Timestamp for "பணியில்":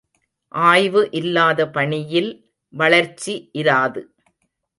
1.67-2.31